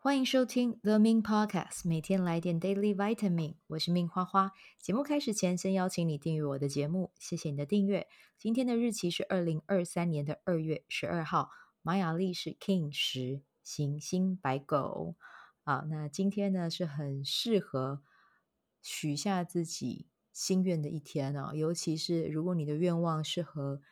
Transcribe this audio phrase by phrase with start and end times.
[0.00, 3.56] 欢迎收听 The Min Podcast，每天来点 Daily Vitamin。
[3.66, 4.52] 我是 Ming 花花。
[4.80, 8.06] 节目开始前，先邀请你订阅我的节目，谢谢你的订阅。
[8.38, 11.50] 今天的日期是二零二三年的二月十二号，
[11.82, 15.16] 玛雅历是 King 十，行星白狗。
[15.64, 18.00] 好，那今天呢是很适合
[18.80, 23.82] 许下自己心愿的一天哦，尤其是如果你的愿望是和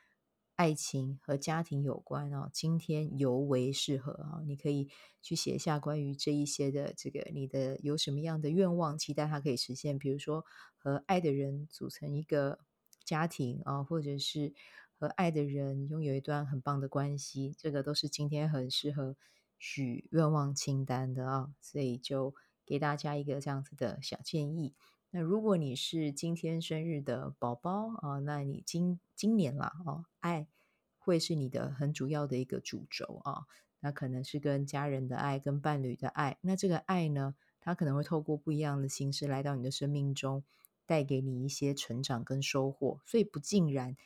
[0.56, 4.40] 爱情和家庭有关哦，今天尤为适合啊！
[4.46, 4.88] 你可以
[5.20, 9.98] 去写下关于这一些的这个你的有什么样的愿望，期待它可以实现。
[9.98, 10.44] 比如说
[10.78, 12.58] 和爱的人组成一个
[13.04, 14.54] 家庭啊，或者是
[14.98, 19.14] 和爱的人拥有一段很棒的关系，这个都是今天很适合
[19.58, 21.50] 许愿望清单的啊！
[21.60, 22.34] 所以就
[22.64, 24.74] 给大家一个这样子的小建议。
[25.16, 30.46] 那如果你是今天生日的宝宝啊，那你今今年了哦，爱
[30.98, 33.46] 会是你的很主要的一个主轴啊。
[33.80, 36.36] 那可能是跟家人的爱，跟伴侣的爱。
[36.42, 40.44] 那这个爱呢，它可能会透过不一样的形式来到你的生命中，
[40.84, 43.00] 带给你一些成长跟收获。
[43.06, 43.96] 所以不尽然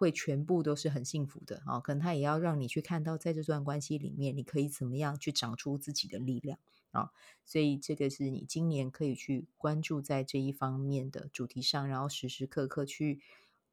[0.00, 6.58] 会全部都是很幸福的啊，可能他也要让你去看到，在这段关系里面，你可以怎么样去长出自己的力量。
[6.92, 7.10] 啊，
[7.44, 13.20] 所以这个是你今年可以去关注在这一方面的主题上，然后时时刻刻去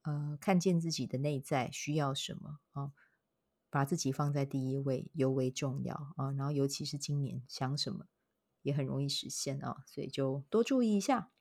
[0.02, 2.92] 呃看见自己的内在需要什么啊，
[3.70, 8.06] 把自己放在第一位尤为重要啊，然后尤其是今年想什么
[8.64, 11.32] 也很容易实现啊，所以就多注意一下。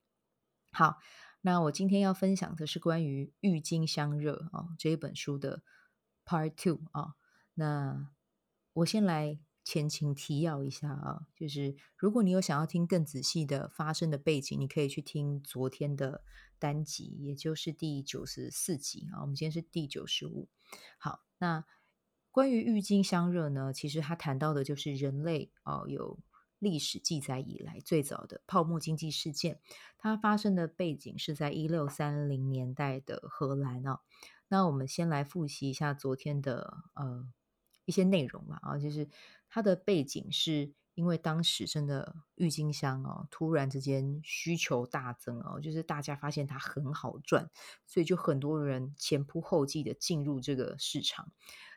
[0.73, 0.99] 好，
[1.41, 5.63] 那我今天要分享的是关于《郁金香热》啊这一本书的
[6.25, 7.15] Part Two 啊，
[7.55, 8.11] 那
[8.73, 9.39] 我先来。
[9.69, 16.23] 前情提要一下啊，就是如果你有想要听更仔细的发生的背景，你可以去听昨天的
[16.57, 19.23] 单集，也就是第九十四集啊。
[19.23, 20.49] 我们今天是第九十五。
[20.99, 21.65] 好，那
[22.31, 26.21] 关于郁金香热呢，其实它谈到的就是人类啊，有
[26.59, 29.61] 历史记载以来最早的泡沫经济事件，
[29.99, 34.01] 它发生的背景是在一六三零年代的荷兰啊。
[34.49, 37.29] 那我们先来复习一下昨天的呃
[37.85, 39.09] 一些内容吧啊，就是。
[39.49, 47.51] 它的背景是因为当时真的郁金香哦，突然之间需求大增哦，就是大家发现它很好赚，
[47.85, 51.31] 所以就很多人前仆后继的进入这个市场。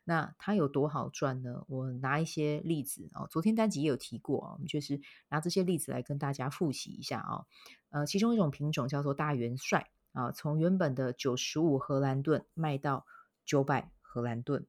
[0.06, 1.66] 那它有多好赚呢？
[1.68, 7.46] 我拿一些例子哦，昨天单集也有提过啊，我们就是拿这些例子来跟大家复习一下啊。
[7.90, 13.06] 呃，其中一种品种叫做大元帅啊，从原本的九十五荷兰盾卖到
[13.46, 14.66] 九百荷兰盾。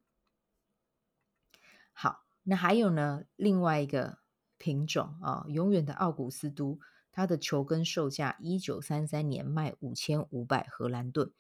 [1.93, 2.27] 好。
[2.43, 4.19] 那还有呢，另外一个
[4.61, 6.79] 品种啊，永远的奥古斯都，
[7.11, 11.33] 它的球根售价一九三三年卖五千五百荷兰盾，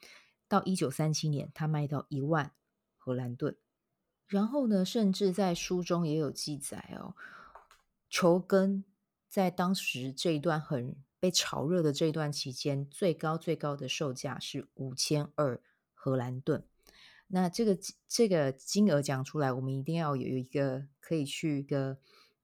[0.48, 2.52] 到一九三七年它卖到一万
[2.96, 3.54] 荷兰盾。
[4.26, 7.14] 然后呢，甚至在书中也有记载哦，
[8.08, 8.84] 球根
[9.28, 15.60] 在当时这一段很被炒热的这段期间，最高最高的售价是五千二
[15.92, 16.64] 荷兰盾。
[17.26, 21.98] 那这个这个金额讲出来，我们一定要有一个可以去一个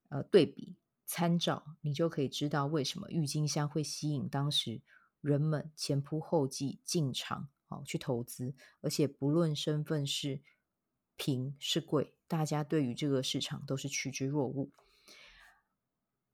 [0.09, 4.81] 呃对比参照，你就可以知道为什么郁金香会吸引当时
[5.21, 10.41] 人们前仆后继进场哦去投资，而且不论身份是
[11.17, 14.71] 贫是贵，大家对于这个市场都是趋之若鹜。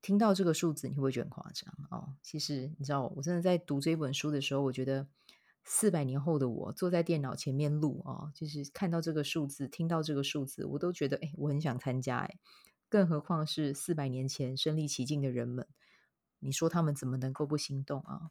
[0.01, 2.15] 听到这个数字，你会不会觉得很夸张哦？
[2.23, 5.09] 其实你知道，我真的在读这本书的时候，我觉得。
[5.65, 12.41] 四百年后的我坐在电脑前面录哦，就是看到这个数字，听到这个数字，我都觉得哎，我很想参加哎，
[12.93, 15.67] 更何况是四百年前身历其境的人们，
[16.41, 18.31] 你说他们怎么能够不心动啊？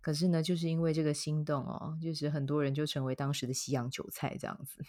[0.00, 4.82] 可是呢，就是因为这个心动哦，就是很多人就成为当时的西洋韭菜这样子。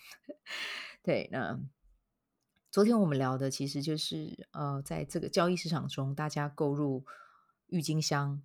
[1.04, 1.60] 对，那
[2.72, 7.06] 昨天我们聊的其实就是呃，在这个交易市场中，大家购入
[7.68, 8.42] 郁金香。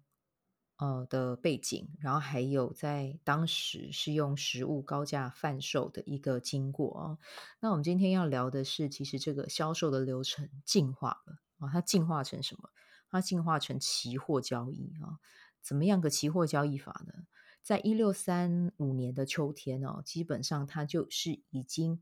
[0.76, 7.19] 呃的背景，然后还有在当时是用实物高价贩售的一个经过啊。
[7.61, 12.70] 那我们今天要聊的是，其实这个销售的流程进化了啊，它进化成什么？
[13.08, 15.19] 它进化成期货交易啊。
[15.62, 17.26] 怎么样个期货交易法呢？
[17.62, 22.00] 在一六三五年的秋天哦，基本上它就是已经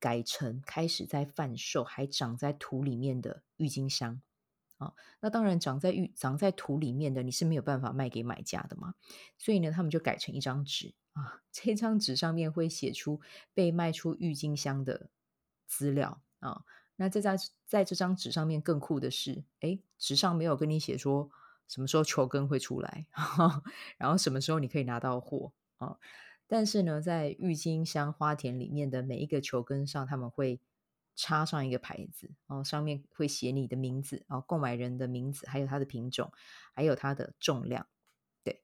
[0.00, 4.20] 改成开始在贩售还长在土里面的郁金香。
[4.78, 8.94] 啊，那当然长在玉长在土里面的你是没有办法卖给买家的嘛，
[9.36, 13.20] 所以呢，他们就改成一张纸啊，这张纸上面会写出
[13.52, 15.10] 被卖出郁金香的
[15.66, 16.64] 资料啊。
[16.96, 21.30] 那这在在这张纸上面更酷的是，诶，纸上没有跟你写说
[21.68, 23.06] 什么时候球根会出来，
[23.98, 25.98] 然后什么时候你可以拿到货啊。
[26.46, 30.60] 但是呢，在郁金香花田里面的每一个球根上，他们会
[31.18, 36.30] 插上一个牌子，哦，上面会写你的名字，哦，购买人的名字，还有它的品种，
[36.72, 37.88] 还有它的重量。
[38.44, 38.62] 对，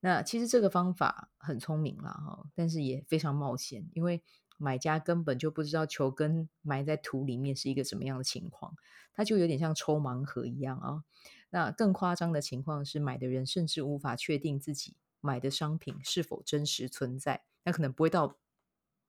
[0.00, 4.22] 那其实这个方法很聪明啦，哈，但是也非常冒险，因为
[4.58, 8.76] 买家根本就不知道球根埋在土里面是一个什么样的情况，
[9.14, 11.04] 它就有点像抽盲盒一样啊。
[11.48, 18.36] 那更夸张的情况是，买的人甚至无法确定自己买的商品是否真实存在，那可能不会到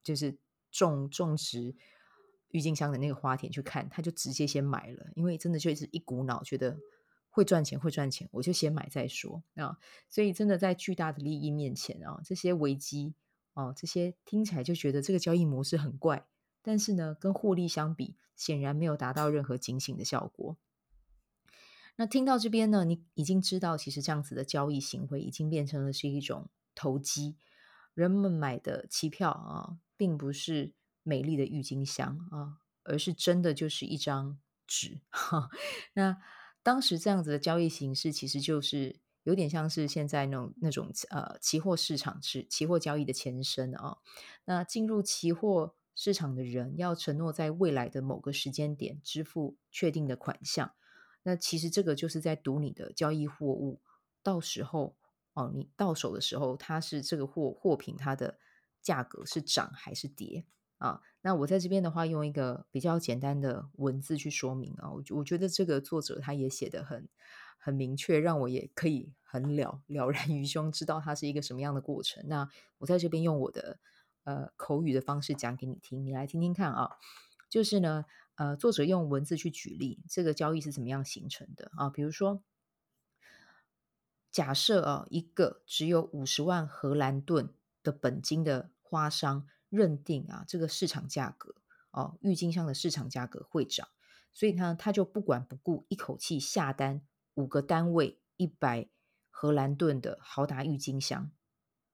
[0.02, 0.38] 就是
[0.72, 1.76] 种种植。
[2.56, 6.78] 郁金香的那个花田去看，他就直接先买了，因为真的就是一股脑觉得
[7.30, 9.78] 会赚钱，会赚钱，我就先买再说啊。
[10.10, 13.14] 所以真的在巨大的利益面前啊，这些危机
[13.56, 16.26] 啊，这些听起来就觉得这个交易模式很怪，
[16.62, 20.56] 但是呢，跟获利相比，显然没有达到任何警醒的效果。
[21.98, 27.36] 那听到这边呢，你已经知道，其实这样子的交易行为已经变成了是一种投机，
[27.94, 30.72] 人们买的期票啊，并不是。
[31.06, 35.00] 美丽的郁金香啊，而是真的就是一张纸。
[35.10, 35.50] 哈，
[35.94, 36.18] 那
[36.64, 44.00] 当时这样子的交易形式，其实就是有点像是现在那种那种呃期货市场是期货交易的前身啊。
[44.46, 50.74] 那进入期货市场的人要承诺在未来的某个时间点支付确定的款项，
[51.22, 53.80] 那其实这个就是在赌你的交易货物
[54.24, 54.98] 到时候
[55.34, 58.40] 哦，你到手的时候，它是这个货货品它的
[58.82, 60.46] 价格是涨还是跌。
[60.78, 67.08] 啊，那我在这边的话，用一个比较简单的文字去说明啊，我我觉得这个作者他也写得很
[67.58, 72.24] 很明确，让我也可以很了了然于胸，知道它是一个什么样的过程。
[72.28, 72.50] 那
[72.80, 73.80] 我在这边用我的
[74.26, 76.98] 呃口语的方式讲给你听，你来听听看啊。
[77.50, 78.04] 就是呢，
[78.36, 81.90] 呃，作者用文字去举例这个交易是怎么样形成的啊？
[81.90, 82.44] 比如说，
[84.30, 89.48] 假设啊，一个只有五十万荷兰盾的本金的花商。
[89.76, 91.56] 认定啊，这个市场价格
[91.92, 93.88] 哦，郁金香的市场价格会涨，
[94.34, 97.02] 所以呢，他就不管不顾，一口气下单
[97.36, 98.88] 五个单位一百
[99.30, 101.32] 荷兰盾的豪达郁金香。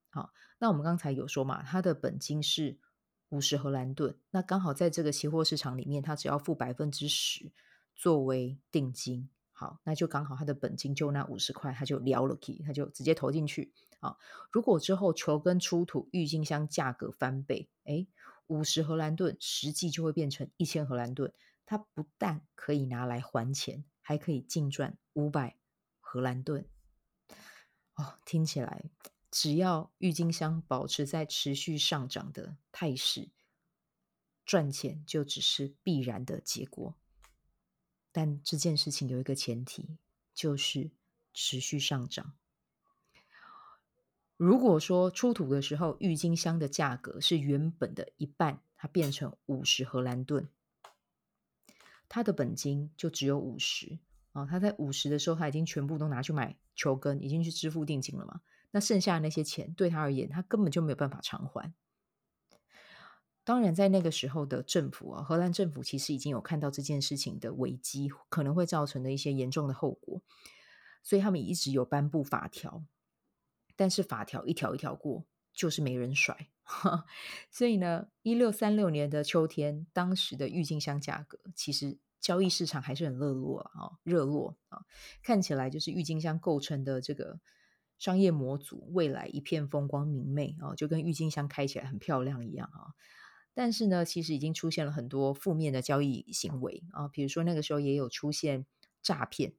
[0.10, 2.78] 好，那我们刚才有说嘛，他的本金是
[3.30, 7.52] 五十荷兰盾，那刚好在这个期货市场里面，他只要付百分之十
[7.96, 9.30] 作为定金。
[9.52, 13.72] 好，那就刚好他的本金就那五十块，他就聊了 key，他就直接投进去。
[14.02, 14.18] 啊，
[14.52, 18.08] 如果之后球根出土，郁金香价格翻倍，诶，
[18.48, 21.32] 五十荷兰盾实际就会变成一千荷兰盾，
[21.66, 25.58] 它不但可以拿来还钱，还可以净赚五百
[26.00, 26.68] 荷兰盾。
[27.94, 28.90] 哦，听起来
[29.30, 33.30] 只要郁金香保持在持续上涨的态势，
[34.46, 36.96] 赚钱就只是必然的结果。
[38.12, 40.00] 但这件事情有一个前提，
[40.34, 40.92] 就是
[41.34, 42.36] 持续上涨。
[44.44, 50.48] 如果说出土的时候，郁金香的价格是原本的一半，它变成五十荷兰盾，
[52.10, 54.00] 它的本金就只有五十
[54.32, 54.48] 啊。
[54.48, 58.42] 他在五十的时候，他已经全部都拿去买球根，已经去支付定金了嘛。
[58.72, 61.72] 那剩下的那些钱对他而言，他根本就没有办法偿还。
[63.44, 70.20] 当然，在那个时候的政府啊，荷兰政府其实已经有看到这件事情的危机可能会造成的一些严重的后果，
[71.04, 72.84] 所以他们一直有颁布法条。
[73.76, 76.50] 但是法条一条一条过，就是没人甩。
[77.52, 84.86] 所以呢，一六三六年的秋天，当时的郁金香价格其实交易市场还是很热络啊，热络啊，
[85.22, 87.40] 看起来就是郁金香构成的这个
[87.98, 92.94] 商业模组，未来一片风光明媚啊，就跟郁金香开起来很漂亮一样啊。
[93.54, 98.66] 但是呢，其实已经出现了很多负面的交易行为啊，比如说那个时候也有出现
[99.02, 99.54] 诈骗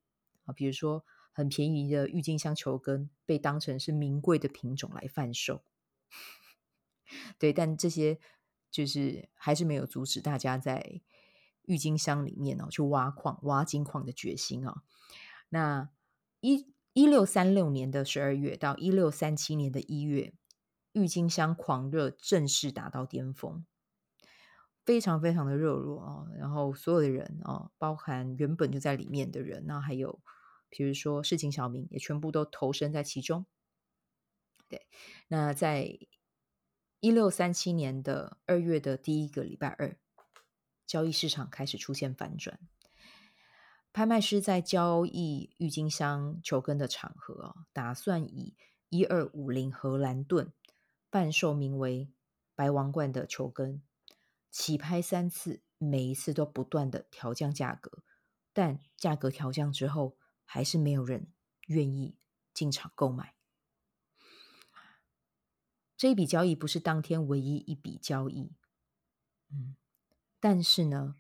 [0.44, 1.04] 啊，比如说。
[1.32, 5.64] 很便宜的郁金香球根被当成是名贵的品种来贩售，
[7.40, 8.20] 对，但这些
[8.70, 11.00] 就是还是没有阻止大家在
[11.62, 14.82] 郁金香里面哦去挖矿、挖金矿的决心啊。
[15.48, 15.88] 那
[16.40, 20.34] 一一六三六年的十二月到一六三七年的一月，
[20.92, 23.64] 郁金香狂热正式达到巅峰，
[24.84, 26.26] 非常非常的热络啊。
[26.36, 30.20] 然后所有的人啊，包含原本就在里面的人，那还有。
[30.74, 33.44] 比如说，市井小民也全部都投身在其中。
[34.70, 34.86] 对，
[35.28, 35.98] 那在
[37.00, 39.98] 一六三七年的二月的第一个礼拜二，
[40.86, 42.58] 交易市场开始出现反转。
[43.92, 48.56] 拍卖师在交易郁金香球根的场合啊，打算以
[48.88, 50.50] 一二五零荷兰盾
[51.10, 52.10] 贩售名为
[52.56, 53.82] “白王冠”的球根，
[54.50, 58.02] 起拍三次，每一次都不断的调降价格，
[58.54, 60.16] 但价格调降之后。
[60.44, 61.32] 还是没有人
[61.66, 62.16] 愿意
[62.52, 63.34] 进场购买。
[65.96, 68.52] 这一笔交易不是当天唯一一笔交易，
[69.50, 69.76] 嗯，
[70.40, 71.14] 但是呢，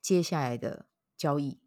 [0.00, 1.60] 接下来的交易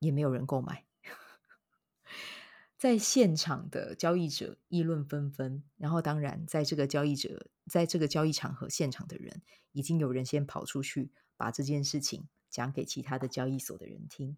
[0.00, 0.84] 也没有人购买。
[2.76, 14.36] 在现场的交易者议论纷纷，然后当然，在这个交易者在这个交易场合现场的人，已经有人先跑出去把这件事情讲给其他的交易所的人听，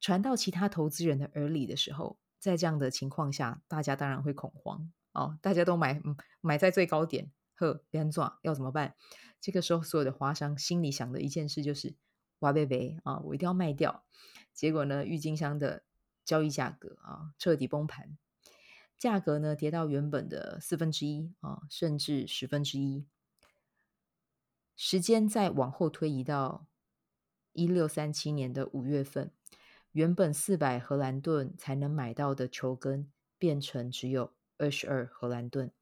[0.00, 6.02] 传到其他投资人的耳里的时候，在这样的情况下，大家当然会恐慌哦，大家都买
[6.40, 8.94] 买在最高点，呵，别做要怎么办？
[9.40, 11.94] 这个时候，所有的花商心里想的一件事就是：
[12.40, 14.04] 哇贝贝啊，我一定要卖掉。
[14.52, 15.84] 结果呢，郁金香的。
[16.24, 18.16] 交易价格啊，彻底崩盘，
[18.96, 23.04] 价格呢跌到原本的四分之一啊，甚至十分之一。
[24.74, 26.66] 时间再往后推移到
[27.52, 29.30] 一六三七年的五月份，
[29.94, 35.72] 原本四百荷兰盾才能买到的球根，变成只有二十二荷兰盾。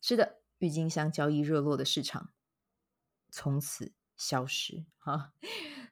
[0.00, 2.30] 是的，郁金香交易热络的市场
[3.30, 5.34] 从此消失哈，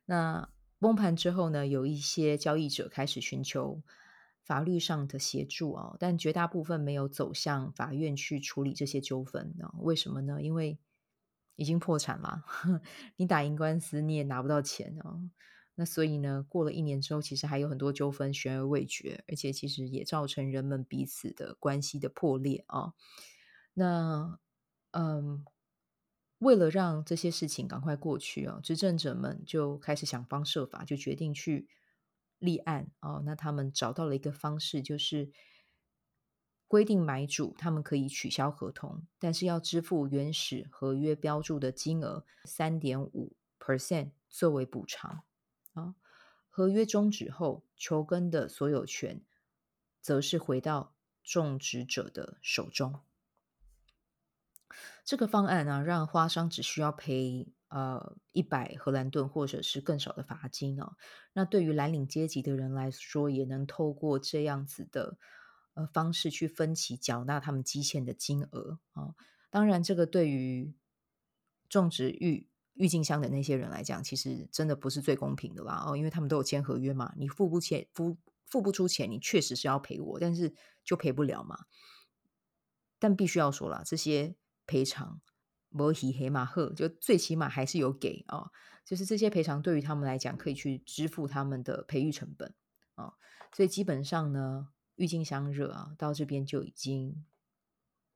[0.07, 0.49] 那。
[0.81, 3.83] 崩盘之后呢，有一些交易者开始寻求
[4.43, 9.73] 法律上的协助啊，但绝大部分没有走向法院去处理这些纠纷啊。
[9.79, 10.43] 为什么呢？
[10.43, 10.79] 因为
[11.57, 12.45] 已经破产了，
[13.17, 15.23] 你打赢官司你也拿不到钱啊。
[15.75, 22.95] 那所以呢，过了一年之后，其实还有很多纠纷悬而未决，而且其实也造成人们彼此的关系的破裂啊。
[23.75, 24.39] 那
[24.93, 25.45] 嗯。
[26.39, 31.69] 为了让这些事情赶快过去哦，执政者们就开始想方设法，就决定去
[32.39, 33.23] 立案哦。
[33.25, 35.31] 那他们找到了一个方式，就是
[36.69, 45.23] 规定买主他们可以取消合同，但是要支付原始合约标注的金额三点五 percent 作为补偿。
[46.57, 49.21] 合约终止后，球根的所有权
[50.01, 50.95] 则是回到
[51.25, 53.01] 种植者的手中。
[55.05, 60.97] 这个方案呢、啊，让花商只需要赔呃一百荷兰盾或者是更少的罚金哦。
[61.33, 65.19] 那对于蓝领阶级的人来说，也能透过这样子的
[65.73, 69.15] 呃方式去分期缴纳他们积欠的金额啊、哦。
[69.51, 70.73] 当然，这个对于
[71.69, 78.17] 种植欲郁金香的那些人来讲，其实真的不是最公平的啦哦，因为他们都有签合约嘛，你付不钱付
[78.47, 80.55] 付不出钱，你确实是要赔我，但是
[80.85, 81.67] 就赔不了嘛。
[82.99, 84.37] 但必须要说了，这些。
[84.67, 85.21] 赔偿，
[85.69, 88.51] 摩西黑马赫就最起码还是有给啊、
[88.83, 92.55] 就是这些赔偿对于他们来讲可以去支付他们的培育成本
[92.95, 93.13] 啊、
[93.53, 97.27] 所以基本上呢，郁金香热啊到这边就已经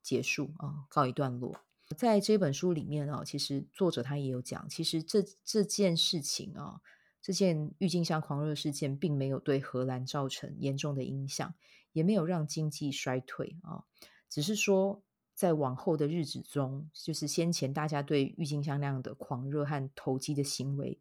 [0.02, 1.60] 结束啊、告一段落。
[1.96, 6.80] 在这本书里面、哦，其实作者他也有讲，其实这这件事情啊、
[7.22, 11.54] 这件郁金香狂热事件并没有对荷兰造成严重的影响，
[11.92, 13.84] 也没有让经济衰退啊、
[14.28, 15.02] 只是说。
[15.38, 20.98] 在往后的日子中，就是先前大家对郁金香那样的狂热和投机的行为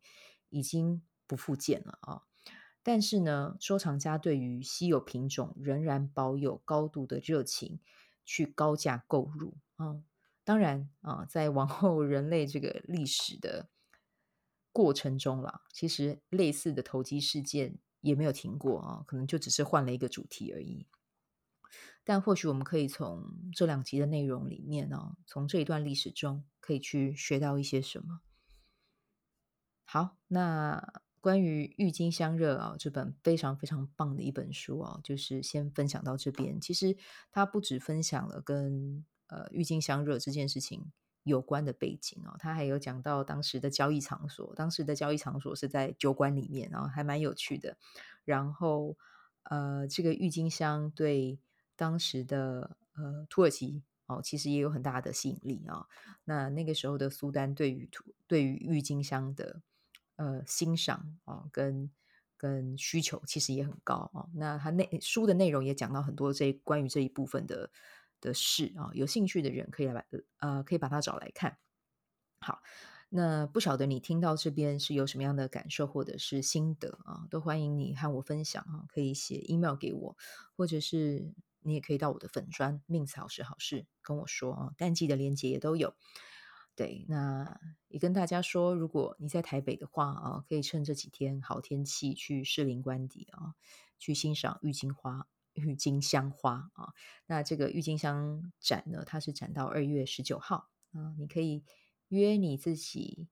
[0.50, 2.22] 已经不复见了啊。
[2.84, 7.79] 但是呢，收藏家对于稀有品种仍然保有高度的热情，
[8.25, 10.03] 去高价购入啊。
[10.48, 13.68] 当然啊，在往后人类这个历史的
[14.72, 20.88] 过程中啦，其实类似的投机事件也没有停过啊，可能就只是换了一个主题而已。
[22.06, 28.22] 但或许我们可以从这两集的内容里面呢、从这一段历史中可以去学到一些什么。
[29.84, 36.62] 好，那关于《郁金香热》啊，这本非常非常棒的一本书啊，就是先分享到这边。
[36.62, 36.96] 其实
[37.34, 40.91] 它不只分享了跟呃郁金香热这件事情
[41.24, 47.77] 有关的背景哦，他还有讲到当时的交易场所，当时的交易场所是在酒馆里面，然后还蛮有趣的。
[48.25, 48.98] 然后
[49.43, 51.39] 呃，这个郁金香对。
[51.79, 55.88] 当时的呃土耳其哦，其实也有很大的吸引力啊、哦。
[56.24, 59.62] 那那个时候的苏丹对于土对于郁金香的
[60.15, 61.91] 呃欣赏啊、哦，跟
[62.36, 64.29] 跟需求其实也很高啊、哦。
[64.34, 67.69] 那他内书的内容也讲到很多这关于这一部分的
[68.22, 71.58] 的事啊、有兴趣的人可以来把呃可以把它找来看。
[72.40, 72.62] 好，
[73.10, 77.28] 那不晓得你听到这边是有什么样的感受或者是心得啊？
[77.30, 80.18] 都欢迎你和我分享啊，可以写 email 给我，
[80.56, 81.34] 或者是。
[81.62, 85.96] 你也可以到我的粉专“命好是好事”跟我说啊，淡季的连结也都有。
[86.78, 87.60] 对，那
[87.90, 93.56] 也跟大家说，如果你在台北的话啊，可以趁这几天好天气去士林官邸啊，
[94.00, 96.94] 去欣赏郁金花、郁金香花啊。
[97.26, 101.64] 那这个郁金香展呢，它是展到二月十九号啊，你可以
[102.08, 103.28] 约你自己。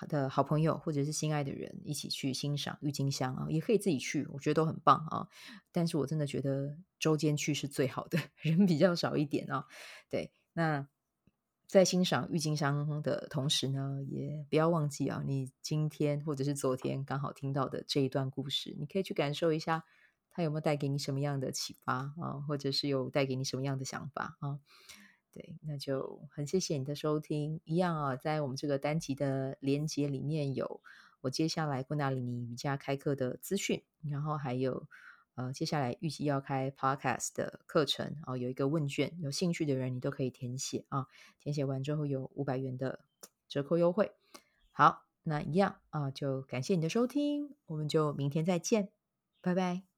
[0.00, 5.26] 好的好朋友或者是心爱的人一起去欣赏郁金香啊，也可以自己去，我觉得都很棒啊。
[5.72, 9.66] 但是我真的觉得周间去是最好的， 人比较少一点啊。
[10.08, 10.86] 对，那
[11.66, 19.84] 在欣赏郁金香的同时呢，也不要忘记啊，你今天或者是昨天刚好听到的这一段故事，你可以去感受一下，
[20.38, 24.60] 它有没有带给你什么样的启发啊，或者是有带给你什么样的想法啊？
[25.32, 27.60] 对，那就很谢谢你的收听。
[27.64, 30.80] 一样啊，在我们这个单集的连接里面有
[31.22, 34.86] 我接下来昆达里尼瑜伽开课的资讯，然后还有。
[35.34, 41.06] 呃，接下来预计要开 Podcast 的课程啊，有一个问卷，有兴趣的人你都可以填写啊，
[41.40, 43.00] 填写完之后有五百元的
[43.48, 44.12] 折扣优惠。
[44.70, 48.88] 好，那一样啊，就感谢你的收听，我们就明天再见，
[49.40, 49.97] 拜拜。